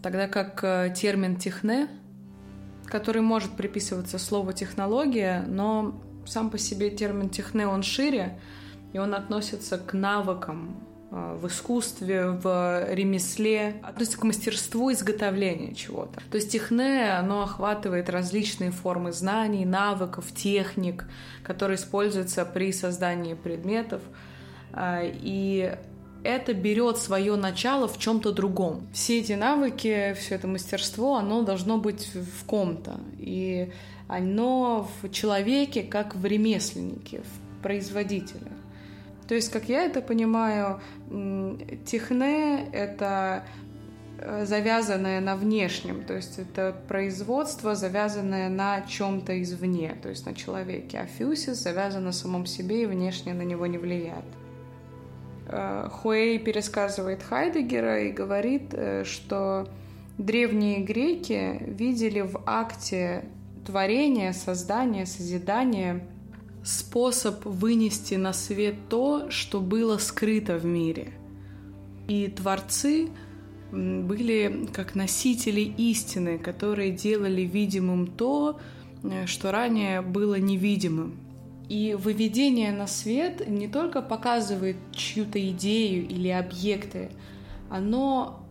[0.02, 1.88] Тогда как э, термин «техне»,
[2.86, 8.40] который может приписываться слову «технология», но сам по себе термин «техне» он шире,
[8.92, 16.20] и он относится к навыкам, в искусстве, в ремесле, относится к мастерству изготовления чего-то.
[16.30, 21.06] То есть техне, оно охватывает различные формы знаний, навыков, техник,
[21.42, 24.02] которые используются при создании предметов.
[24.72, 25.74] Э, и
[26.24, 28.86] это берет свое начало в чем-то другом.
[28.92, 33.00] Все эти навыки, все это мастерство, оно должно быть в ком-то.
[33.18, 33.72] И
[34.08, 38.57] оно в человеке, как в ремесленнике, в производителе.
[39.28, 40.80] То есть, как я это понимаю,
[41.84, 43.44] техне— это
[44.18, 50.34] э, завязанное на внешнем, то есть это производство, завязанное на чем-то извне, то есть на
[50.34, 50.98] человеке.
[50.98, 54.24] А фьюсис завязан на самом себе и внешне на него не влияет.
[55.46, 59.68] Э, Хуэй пересказывает Хайдегера и говорит, э, что
[60.16, 63.26] древние греки видели в акте
[63.66, 66.00] творения, создания, созидания
[66.68, 71.14] способ вынести на свет то, что было скрыто в мире.
[72.08, 73.08] И творцы
[73.72, 78.60] были как носители истины, которые делали видимым то,
[79.02, 81.16] э, что ранее было невидимым.
[81.70, 87.10] И выведение на свет не только показывает чью-то идею или объекты,
[87.70, 88.46] оно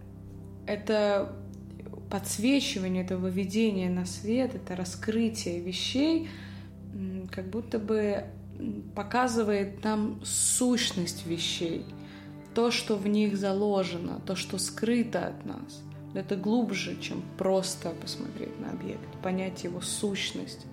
[0.66, 1.36] это
[2.10, 6.30] подсвечивание, это выведение на свет, это раскрытие вещей,
[7.32, 8.26] как будто бы
[8.96, 11.86] показывает нам сущность вещей,
[12.56, 15.84] то, что в них заложено, то, что скрыто от нас.
[16.14, 20.66] Это глубже, чем просто посмотреть на объект, понять его сущность.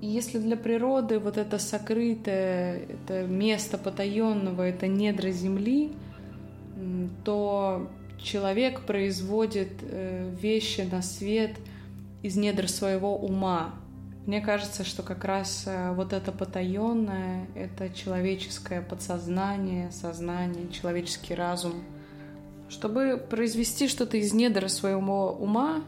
[0.00, 5.92] И если для природы вот это сокрытое, это место потаенного, это недра земли,
[7.24, 7.88] то
[8.20, 11.52] человек производит э, вещи на свет
[12.22, 13.74] из недр своего ума.
[14.26, 21.84] Мне кажется, что как раз э, вот это потаенное, это человеческое подсознание, сознание, человеческий разум.
[22.70, 25.84] Чтобы произвести что-то из недр своего ума,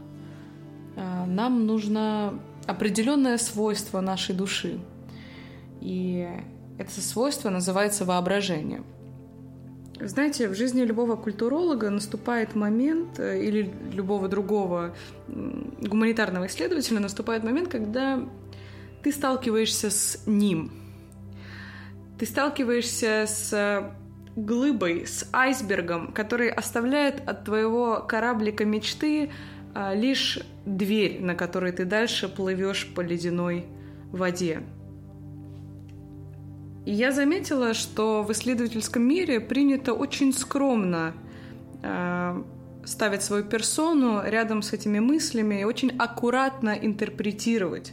[0.95, 4.79] э, нам нужно определенное свойство нашей души.
[5.81, 6.29] И
[6.77, 8.83] это свойство называется воображение.
[9.99, 14.95] Знаете, в жизни любого культуролога наступает момент, э, или любого другого
[15.27, 18.23] гуманитарного исследователя наступает момент, когда
[19.01, 20.71] ты сталкиваешься с ним.
[22.19, 23.91] Ты сталкиваешься с
[24.35, 29.31] глыбой, с айсбергом, который оставляет от твоего кораблика мечты
[29.73, 33.65] а, лишь дверь, на которой ты дальше плывешь по ледяной
[34.11, 34.61] воде.
[36.87, 41.13] И я заметила, что в исследовательском мире принято очень скромно
[41.83, 42.43] э,
[42.85, 47.91] ставить свою персону рядом с этими мыслями и очень аккуратно интерпретировать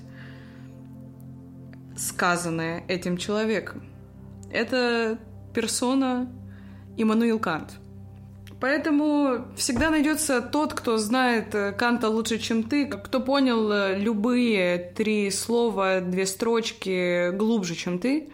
[1.97, 3.83] сказанное этим человеком.
[4.53, 5.19] Это
[5.53, 6.29] персона
[6.97, 7.73] Иммануил Кант–
[8.61, 14.79] Поэтому всегда найдется тот, кто знает э, Канта лучше, чем ты, кто понял э, любые
[14.97, 18.31] три слова, две строчки глубже, чем ты.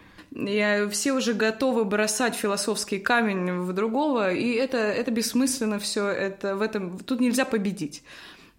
[0.47, 6.55] И все уже готовы бросать философский камень в другого, и это, это бессмысленно все, это
[6.55, 8.03] в этом, тут нельзя победить.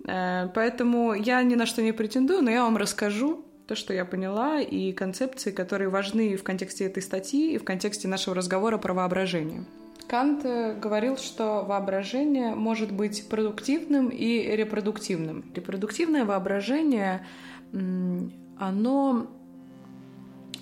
[0.07, 4.05] Э, поэтому я ни на что не претендую, но я вам расскажу то, что я
[4.05, 8.93] поняла, и концепции, которые важны в контексте этой статьи и в контексте нашего разговора про
[8.93, 9.65] воображение.
[10.09, 15.45] Кант э, говорил, что воображение может быть продуктивным и репродуктивным.
[15.55, 17.27] Репродуктивное воображение,
[17.73, 19.27] оно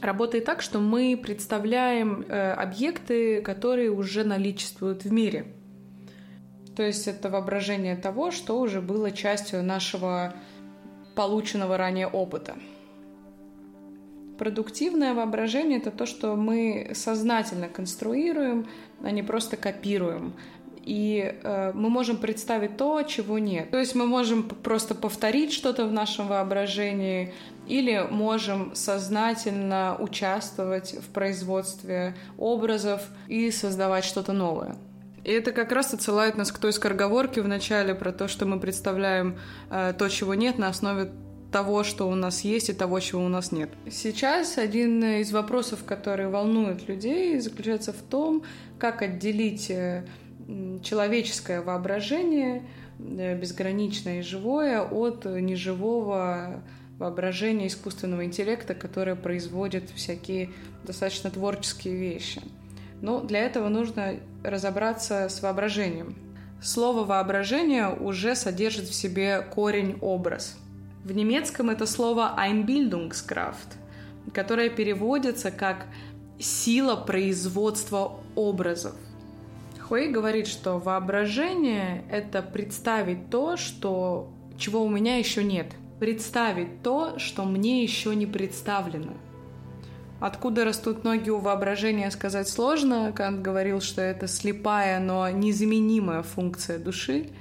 [0.00, 5.46] работает так, что мы представляем э, объекты, которые уже наличествуют в мире.
[6.76, 10.34] То есть это воображение того, что уже было частью нашего
[11.14, 12.56] полученного ранее опыта.
[14.38, 18.66] Продуктивное воображение— это то, что мы сознательно конструируем,
[19.02, 20.32] а не просто копируем.
[20.82, 23.70] И э, мы можем представить то, чего нет.
[23.70, 27.34] То есть мы можем просто повторить что-то в нашем воображении
[27.70, 34.76] или можем сознательно участвовать в производстве образов и создавать что-то новое.
[35.22, 38.58] И это как раз отсылает нас к той скороговорке в начале про то, что мы
[38.58, 39.38] представляем
[39.70, 41.12] э, то, чего нет, на основе
[41.52, 43.70] того, что у нас есть, и того, чего у нас нет.
[43.88, 48.42] Сейчас один из вопросов, который волнует людей, заключается в том,
[48.80, 50.06] как отделить э,
[50.82, 52.64] человеческое воображение,
[52.98, 56.62] э, безграничное и живое, от неживого
[57.00, 60.50] воображения искусственного интеллекта, которое производит всякие
[60.84, 62.42] достаточно творческие вещи.
[63.00, 66.14] Но для этого нужно разобраться с воображением.
[66.62, 70.58] Слово «воображение» уже содержит в себе корень «образ».
[71.02, 73.78] В немецком это слово Einbildungskraft,
[74.34, 75.86] которое переводится как
[76.38, 78.94] «сила производства образов».
[79.80, 85.72] Хуэй говорит, что воображение— это представить то, что, чего у меня еще нет.
[86.00, 89.12] Представить то, что мне еще не представлено.
[90.18, 93.12] Откуда растут ноги у воображения, сказать сложно.
[93.12, 97.28] Кант говорил, что это слепая, но незаменимая функция души—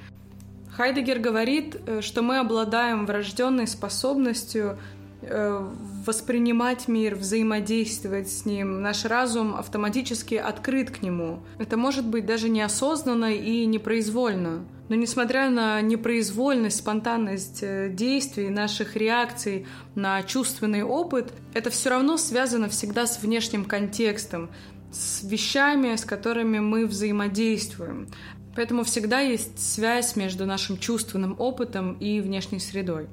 [0.79, 4.77] Хайдегер говорит, э, что мы обладаем врожденной способностью
[5.21, 8.81] воспринимать мир, взаимодействовать с ним.
[8.81, 11.41] Наш разум автоматически открыт к нему.
[11.57, 14.65] Это может быть даже неосознанно и непроизвольно.
[14.87, 22.17] Но несмотря на непроизвольность, спонтанность э, действий, наших реакций на чувственный опыт, это все равно
[22.17, 24.49] связано всегда с внешним контекстом,
[24.91, 28.07] с вещами, с которыми мы взаимодействуем.
[28.55, 33.07] Поэтому всегда есть связь между нашим чувственным опытом и внешней средой.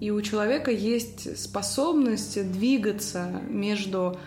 [0.00, 4.18] И у человека есть способность двигаться между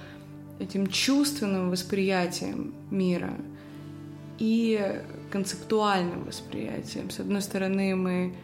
[0.59, 3.33] этим чувственным восприятием мира
[4.39, 5.01] и
[5.31, 7.09] концептуальным восприятием.
[7.09, 8.35] С одной стороны, мы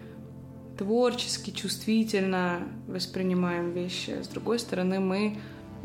[0.78, 5.38] творчески, чувствительно воспринимаем вещи, с другой стороны, мы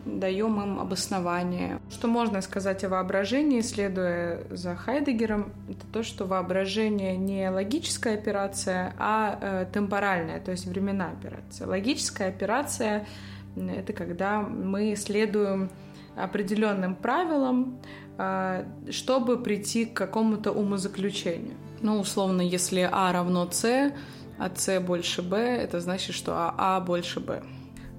[0.04, 1.80] даем им обоснование.
[1.90, 8.94] Что можно сказать о воображении, следуя за Хайдегером, это то, что воображение не логическая операция,
[8.98, 11.66] а э, темпоральная, то есть временная операция.
[11.66, 13.06] Логическая операция—
[13.56, 15.70] это когда мы следуем
[16.16, 17.78] определенным правилам,
[18.18, 21.56] э, чтобы прийти к какому-то умозаключению.
[21.82, 23.92] Ну, условно, если А равно С,
[24.38, 27.42] а С больше Б, это значит, что А, а больше Б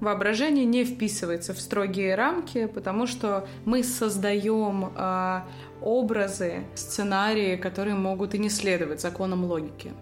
[0.02, 5.40] воображение не вписывается в строгие рамки, потому что мы создаем э,
[5.80, 9.92] образы, сценарии, которые могут и не следовать законам логики.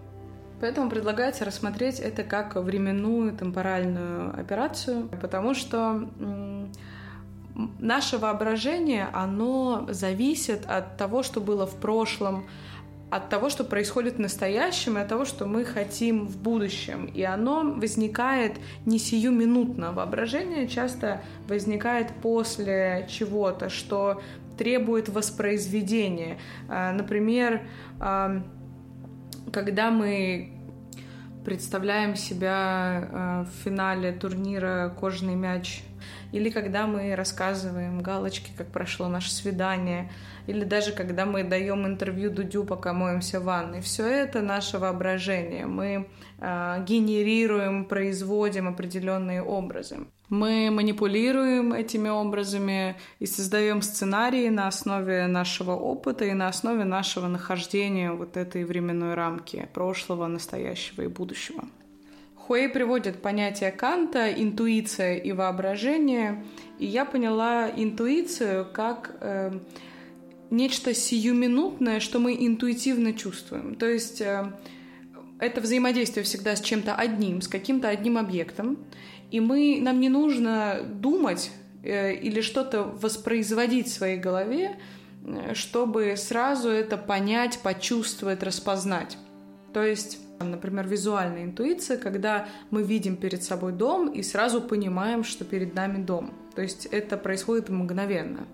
[0.61, 6.09] Поэтому предлагается рассмотреть это как временную темпоральную операцию, потому что
[7.79, 12.47] наше воображение, оно зависит от того, что было в прошлом,
[13.11, 17.07] от того, что происходит в настоящем, и от того, что мы хотим в будущем.
[17.07, 19.93] И оно возникает не сиюминутно.
[19.93, 24.23] Воображение часто возникает после чего-то, что
[24.57, 26.39] требует воспроизведения.
[26.69, 27.63] А, например,
[27.99, 28.43] а,
[29.53, 30.53] когда мы
[31.45, 35.83] представляем себя а, в финале турнира «Кожаный мяч»,
[36.31, 40.13] или когда мы рассказываем галочки, как прошло наше свидание–
[40.51, 43.81] или даже когда мы даем интервью Дудю, пока моемся в ванной.
[43.81, 45.67] Все это наше воображение.
[45.67, 46.09] Мы
[46.41, 49.97] э, генерируем, производим определенные образы.
[50.29, 57.29] Мы манипулируем этими образами и создаем сценарии на основе нашего опыта и на основе нашего
[57.29, 61.65] нахождения вот этой временной рамки прошлого, настоящего и будущего.
[62.37, 66.45] Хуэй приводит понятие Канта интуиция и воображение,
[66.81, 69.53] и я поняла интуицию как э,
[70.51, 73.77] нечто сиюминутное, что мы интуитивно чувствуем.
[73.77, 74.53] То есть э,
[75.39, 78.79] это взаимодействие всегда с чем-то одним, с каким-то одним объектом,
[79.31, 81.51] и мы, нам не нужно думать
[81.83, 84.77] э, или что-то воспроизводить в своей голове,
[85.25, 89.17] э, чтобы сразу это понять, почувствовать, распознать.
[89.73, 95.45] То есть, например, визуальная интуиция, когда мы видим перед собой дом и сразу понимаем, что
[95.45, 96.35] перед нами дом.
[96.57, 98.49] То есть это происходит мгновенно.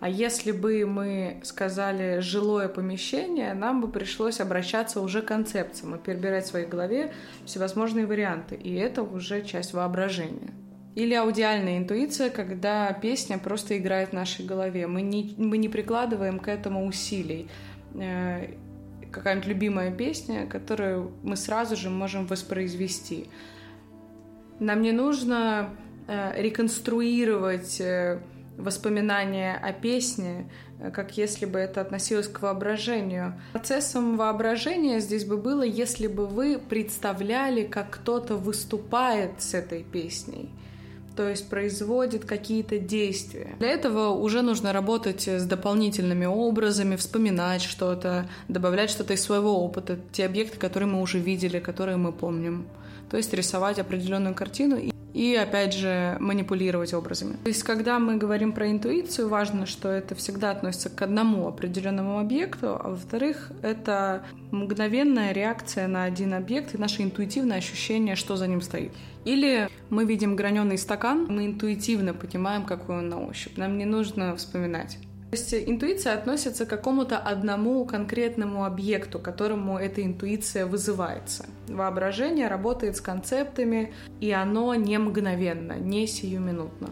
[0.00, 5.98] А если бы мы сказали жилое помещение, нам бы пришлось обращаться уже к концепциям и
[5.98, 7.12] перебирать в своей голове
[7.44, 8.54] всевозможные варианты.
[8.54, 10.52] И это уже часть воображения.
[10.94, 14.86] Или аудиальная интуиция, когда песня просто играет в нашей голове.
[14.86, 17.48] Мы не, мы не прикладываем к этому усилий.
[17.94, 18.54] Э,
[19.10, 23.28] какая-нибудь любимая песня, которую мы сразу же можем воспроизвести.
[24.60, 25.70] Нам не нужно
[26.06, 28.20] э, реконструировать э,
[28.58, 30.50] воспоминания о песне,
[30.80, 33.40] э, как если бы это относилось к воображению.
[33.52, 40.50] Процессом воображения здесь бы было, если бы вы представляли, как кто-то выступает с этой песней
[41.18, 43.56] то есть производит какие-то действия.
[43.58, 49.98] Для этого уже нужно работать с дополнительными образами, вспоминать что-то, добавлять что-то из своего опыта,
[50.12, 52.68] те объекты, которые мы уже видели, которые мы помним.
[53.10, 54.92] То есть рисовать определенную картину и,
[55.34, 57.36] опять же, манипулировать образами.
[57.42, 62.18] То есть, когда мы говорим про интуицию, важно, что это всегда относится к одному определенному
[62.20, 68.46] объекту, а во-вторых, это мгновенная реакция на один объект и наше интуитивное ощущение, что за
[68.46, 68.92] ним стоит.
[69.24, 73.56] Или мы видим граненый стакан, мы интуитивно понимаем, какой он на ощупь.
[73.56, 74.98] Нам не нужно вспоминать.
[75.30, 81.44] То есть интуиция относится к какому-то одному конкретному объекту, которому эта интуиция вызывается.
[81.68, 86.88] Воображение работает с концептами, и оно не мгновенно, не сиюминутно.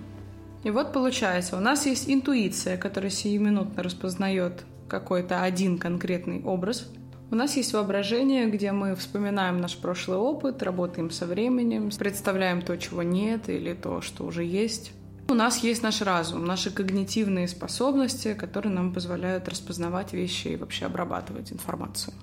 [0.65, 6.91] И вот получается, у нас есть интуиция, которая сиюминутно распознает какой-то один конкретный образ.
[7.31, 12.77] У нас есть воображение, где мы вспоминаем наш прошлый опыт, работаем со временем, представляем то,
[12.77, 14.93] чего нет, или то, что уже есть.
[15.29, 20.87] У нас есть наш разум, наши когнитивные способности, которые нам позволяют распознавать вещи и вообще
[20.87, 22.15] обрабатывать информацию.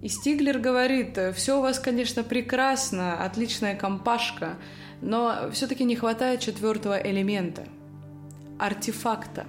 [0.00, 4.58] И Стиглер говорит, все у вас, конечно, прекрасно, отличная компашка,
[5.00, 7.64] но все-таки не хватает четвертого элемента–
[8.58, 9.46] артефакта.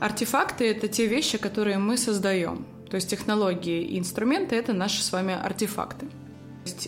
[0.00, 2.66] Артефакты– это те вещи, которые мы создаем.
[2.90, 6.08] То есть технологии и инструменты– это наши с вами артефакты.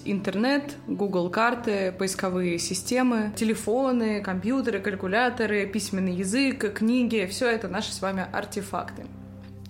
[0.05, 8.01] Интернет, Google карты, поисковые системы, телефоны, компьютеры, калькуляторы, письменный язык, книги– все это наши с
[8.01, 9.05] вами артефакты.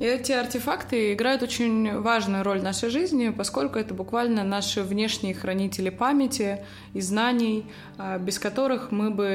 [0.03, 5.33] И эти артефакты играют очень важную роль в нашей жизни, поскольку это буквально наши внешние
[5.33, 6.59] хранители памяти
[6.93, 7.67] и знаний,
[7.99, 9.27] а, без которых мы бы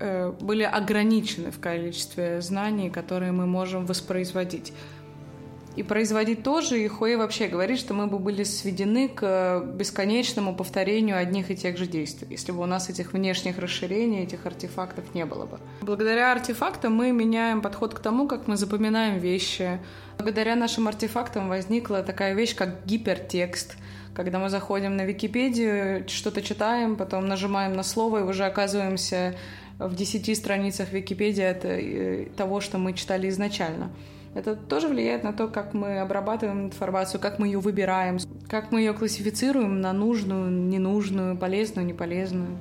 [0.00, 4.72] э, были ограничены в количестве знаний, которые мы можем воспроизводить
[5.78, 6.82] и производить тоже.
[6.82, 11.76] И Хуэй вообще говорит, что мы бы были сведены к бесконечному повторению одних и тех
[11.76, 15.58] же действий, если бы у нас этих внешних расширений, этих артефактов не было бы.
[15.82, 19.78] Благодаря артефактам мы меняем подход к тому, как мы запоминаем вещи.
[20.18, 23.76] Благодаря нашим артефактам возникла такая вещь, как гипертекст—
[24.18, 29.36] когда мы заходим на Википедию, что-то читаем, потом нажимаем на слово и уже оказываемся
[29.78, 33.92] в десяти страницах Википедии от э, того, что мы читали изначально.
[34.34, 38.18] Это тоже влияет на то, как мы обрабатываем информацию, как мы ее выбираем,
[38.48, 42.58] как мы ее классифицируем на нужную, ненужную, полезную, неполезную.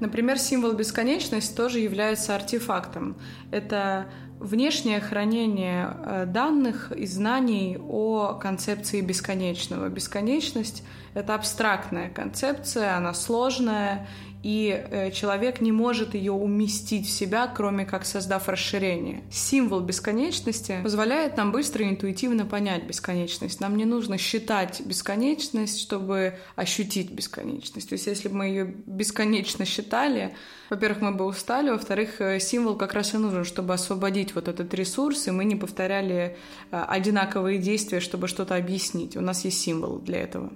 [0.00, 3.16] Например, символ бесконечность тоже является артефактом.
[3.50, 4.06] Это
[4.40, 9.88] внешнее хранение э, данных и знаний о концепции бесконечного.
[9.88, 10.82] Бесконечность—
[11.14, 14.06] это абстрактная концепция, она сложная,
[14.44, 19.22] и э, человек не может ее уместить в себя, кроме как создав расширение.
[19.30, 23.60] Символ бесконечности позволяет нам быстро и интуитивно понять бесконечность.
[23.60, 27.88] Нам не нужно считать бесконечность, чтобы ощутить бесконечность.
[27.88, 30.36] То есть если бы мы ее бесконечно считали,
[30.68, 34.74] во-первых, мы бы устали, во-вторых, э, символ как раз и нужен, чтобы освободить вот этот
[34.74, 36.36] ресурс, и мы не повторяли
[36.70, 39.16] э, одинаковые действия, чтобы что-то объяснить.
[39.16, 40.52] У нас есть символ для этого.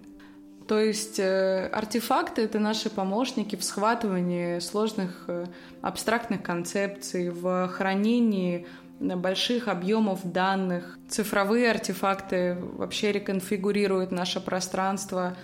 [0.68, 5.46] То есть э, артефакты— это наши помощники в схватывании сложных э,
[5.80, 8.66] абстрактных концепций, в хранении
[9.00, 10.98] больших объемов данных.
[11.08, 15.38] Цифровые артефакты вообще реконфигурируют наше пространство,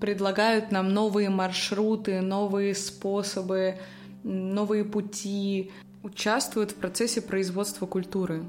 [0.00, 3.78] предлагают нам новые маршруты, новые способы,
[4.22, 5.72] новые пути,
[6.04, 8.44] участвуют в процессе производства культуры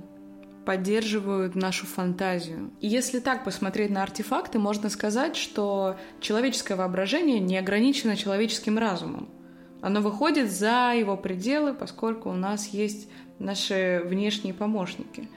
[0.65, 2.71] поддерживают нашу фантазию.
[2.81, 9.29] И если так посмотреть на артефакты, можно сказать, что человеческое воображение не ограничено человеческим разумом.
[9.81, 13.07] Оно выходит за его пределы, поскольку у нас есть
[13.39, 15.29] наши внешние помощники.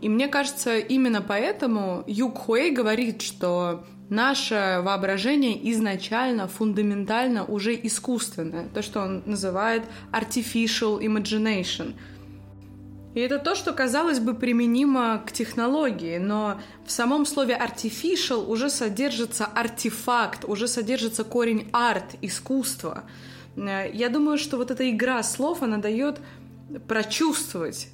[0.00, 8.66] И мне кажется, именно поэтому Юг Хуэй говорит, что наше воображение изначально, фундаментально уже искусственное.
[8.74, 11.94] То, что он называет artificial imagination—
[13.14, 18.70] и это то, что, казалось бы, применимо к технологии, но в самом слове artificial уже
[18.70, 23.04] содержится артефакт, уже содержится корень арт, искусство.
[23.56, 26.20] Э, я думаю, что вот эта игра слов, она дает
[26.88, 27.88] прочувствовать,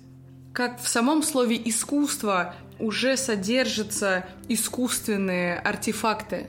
[0.52, 6.48] как в самом слове искусство уже содержатся искусственные артефакты,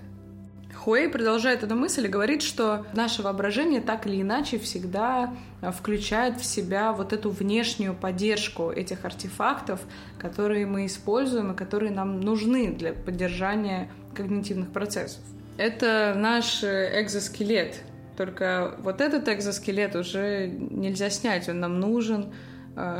[0.79, 6.39] Хуэй продолжает эту мысль и говорит, что наше воображение так или иначе всегда э, включает
[6.39, 9.81] в себя вот эту внешнюю поддержку этих артефактов,
[10.17, 15.21] которые мы используем и которые нам нужны для поддержания когнитивных процессов.
[15.57, 17.81] Это наш э, экзоскелет.
[18.15, 22.31] Только вот этот экзоскелет уже нельзя снять, он нам нужен,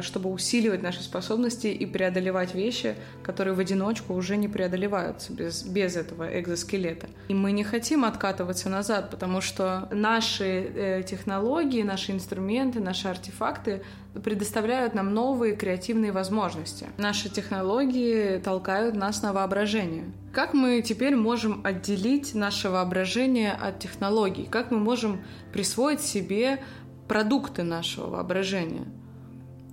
[0.01, 5.95] чтобы усиливать наши способности и преодолевать вещи, которые в одиночку уже не преодолеваются без, без
[5.95, 7.07] этого экзоскелета.
[7.27, 13.83] И мы не хотим откатываться назад, потому что наши э, технологии, наши инструменты, наши артефакты
[14.23, 16.87] предоставляют нам новые креативные возможности.
[16.97, 20.05] Наши технологии толкают нас на воображение.
[20.33, 24.45] Как мы теперь можем отделить наше воображение от технологий?
[24.45, 25.21] Как мы можем
[25.53, 26.61] присвоить себе
[27.07, 28.85] продукты нашего воображения?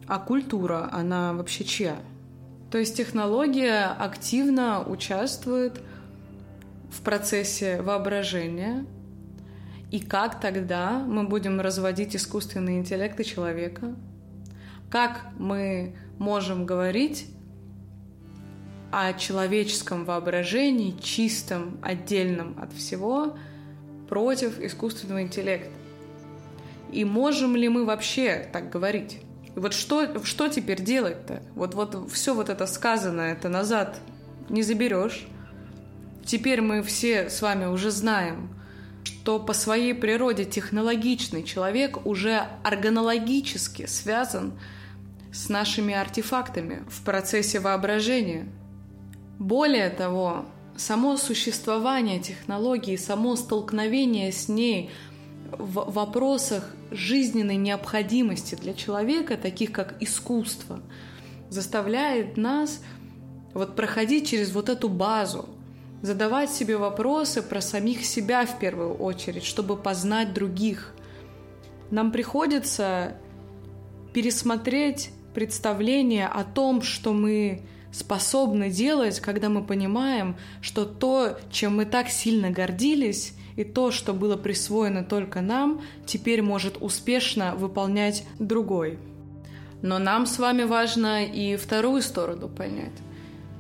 [0.09, 1.97] А культура, она вообще чья?
[2.71, 5.81] То есть технология активно участвует
[6.91, 8.87] в процессе воображения,
[9.91, 13.95] и как тогда мы будем разводить искусственные интеллекты человека?
[14.91, 17.27] Как мы можем говорить
[18.93, 23.37] о человеческом воображении, чистом, отдельном от всего,
[24.09, 25.71] против искусственного интеллекта?
[26.93, 29.21] И можем ли мы вообще так говорить?
[29.57, 31.43] И вот что, что теперь делать-то?
[31.55, 33.99] Вот, вот все вот это сказанное, это назад
[34.51, 35.27] не заберешь.
[36.25, 38.51] Теперь мы все с вами уже знаем,
[39.05, 44.53] что по своей природе технологичный человек уже органологически связан
[45.33, 48.47] с нашими артефактами в процессе воображения.
[49.39, 50.45] Более того,
[50.77, 54.91] само существование технологии, само столкновение с ней
[55.53, 60.81] в вопросах жизненной необходимости для человека, таких как искусство,
[61.51, 62.83] заставляет нас
[63.55, 65.49] вот проходить через вот эту базу,
[66.03, 70.95] задавать себе вопросы про самих себя в первую очередь, чтобы познать других.
[71.91, 73.17] Нам приходится
[74.13, 81.87] пересмотреть представление о том, что мы способны делать, когда мы понимаем, что то, чем мы
[81.87, 88.99] так сильно гордились, и то, что было присвоено только нам, теперь может успешно выполнять другой.
[89.83, 92.93] Но нам с вами важно и вторую сторону понять.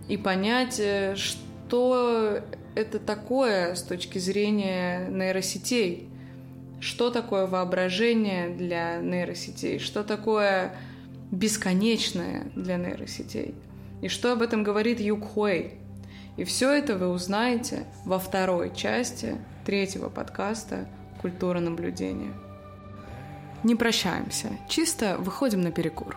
[0.08, 2.42] И понять, э, что
[2.74, 6.08] это такое с точки зрения нейросетей.
[6.78, 9.78] Что такое воображение для нейросетей?
[9.78, 10.76] Что такое
[11.30, 13.54] бесконечное для нейросетей?
[14.02, 15.74] И что об этом говорит Юг Хуэй?
[16.36, 20.86] И все это вы узнаете во второй части третьего подкаста
[21.20, 22.32] «Культура наблюдения».
[23.64, 26.16] Не прощаемся, чисто выходим на перекур.